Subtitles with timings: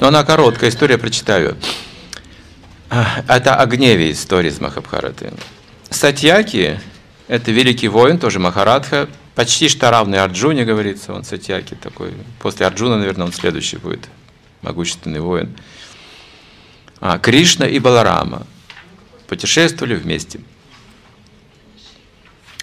[0.00, 1.56] Но она короткая, история прочитаю.
[3.26, 5.32] Это о гневе истории из Махабхараты.
[5.90, 6.78] Сатьяки–
[7.28, 12.12] это великий воин, тоже Махарадха, почти что равный Арджуне, говорится, он Сатьяки такой.
[12.40, 14.08] После Арджуна, наверное, он следующий будет,
[14.62, 15.56] могущественный воин.
[17.00, 18.46] А, Кришна и Баларама
[19.26, 20.40] путешествовали вместе.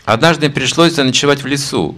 [0.06, 1.98] Однажды им пришлось заночевать в лесу.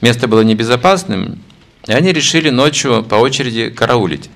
[0.00, 1.40] Место было небезопасным,
[1.86, 4.30] и они решили ночью по очереди караулить.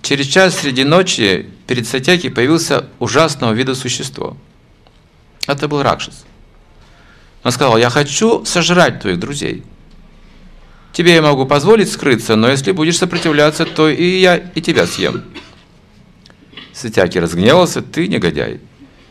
[0.00, 4.36] Через час среди ночи перед Сатяки появился ужасного вида существо.
[5.46, 6.24] Это был Ракшас.
[7.44, 9.64] Он сказал, я хочу сожрать твоих друзей.
[10.92, 15.24] Тебе я могу позволить скрыться, но если будешь сопротивляться, то и я и тебя съем.
[16.72, 18.60] Сатяки разгневался, ты негодяй.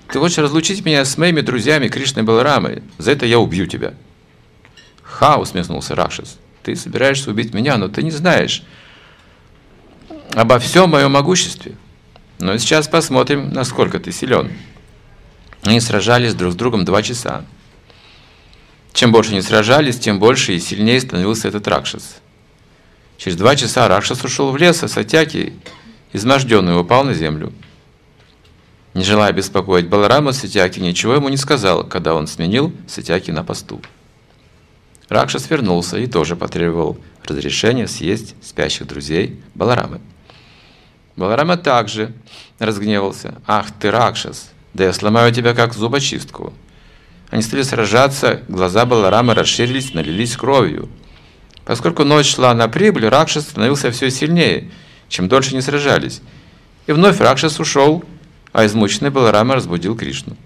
[0.08, 3.94] Ты хочешь разлучить меня с моими друзьями Кришной Баларамой, за это я убью тебя.
[5.02, 6.38] Ха, усмехнулся Ракшас.
[6.64, 8.64] Ты собираешься убить меня, но ты не знаешь
[10.34, 11.76] обо всем моем могуществе.
[12.40, 14.52] Но сейчас посмотрим, насколько ты силен.
[15.64, 17.46] Они сражались друг с другом два часа.
[18.94, 22.18] Чем больше они сражались, тем больше и сильнее становился этот Ракшас.
[23.18, 25.54] Через два часа Ракшас ушел в лес, а Сатяки,
[26.14, 27.54] изможденный, упал на землю.
[28.94, 33.82] Не желая беспокоить Баларама, Сатяки ничего ему не сказал, когда он сменил Сатяки на посту.
[35.12, 40.00] Ракшас вернулся и тоже потребовал разрешения съесть спящих друзей Баларамы.
[41.18, 42.14] Баларама также
[42.60, 43.36] разгневался.
[43.46, 46.54] «Ах ты, Ракшас, да я сломаю тебя как зубочистку!»
[47.30, 50.88] Они стали сражаться, глаза Баларамы расширились, налились кровью.
[51.66, 54.72] Поскольку ночь шла на прибыль, Ракшас становился все сильнее,
[55.10, 56.22] чем дольше не сражались.
[56.88, 58.02] И вновь Ракшас ушел,
[58.54, 60.38] а измученный Баларама разбудил Кришну.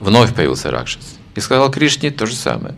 [0.00, 2.74] Вновь появился Ракшас и сказал Кришне то же самое.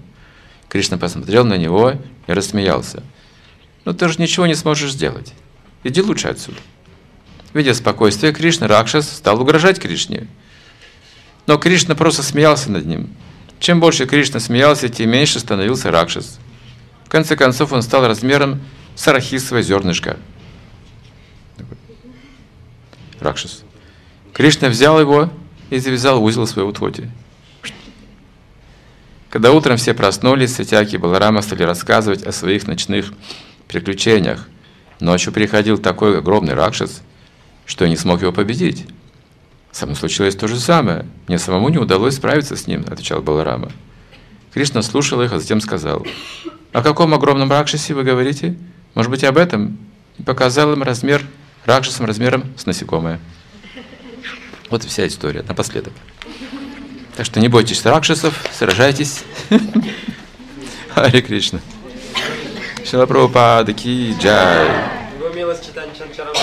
[0.69, 1.95] Кришна посмотрел на него
[2.27, 3.03] и рассмеялся.
[3.85, 5.35] «Ну ты же ничего не сможешь сделать.
[5.85, 6.59] Иди лучше отсюда».
[7.53, 10.29] Видя спокойствие Кришны, Ракшас стал угрожать Кришне.
[11.47, 13.15] Но Кришна просто смеялся над ним.
[13.59, 16.39] Чем больше Кришна смеялся, тем меньше становился Ракшас.
[17.05, 18.63] В конце концов он стал размером
[18.95, 20.17] с арахисовое зернышко.
[23.21, 23.63] Ракшас.
[24.33, 25.31] Кришна взял его
[25.71, 27.11] и завязал узел своей утхоти.
[29.33, 33.15] Когда утром все проснулись, Сатяки и Баларама стали рассказывать о своих ночных
[33.67, 34.47] приключениях.
[35.01, 37.01] Ночью приходил такой огромный Ракшас,
[37.65, 38.85] что не смог его победить.
[39.71, 41.07] Со мной случилось то же самое.
[41.29, 43.73] Мне самому не удалось справиться с ним, отвечал Баларама.
[44.53, 46.07] Кришна слушал их, а затем сказал,
[46.75, 48.59] «О каком огромном Ракшасе вы говорите?
[48.93, 49.79] Может быть, об этом?»
[50.19, 51.25] И показал им размер
[51.65, 53.19] Ракшасом размером с насекомое.
[54.69, 55.95] Вот вся история, напоследок.
[57.17, 59.25] Так что не бойтесь Ракшасов, сражайтесь.
[60.95, 61.61] Харе Кришна.
[62.89, 64.69] Шила Прабхупада Ки Джай.
[65.19, 66.35] Его милость читание Чанчарам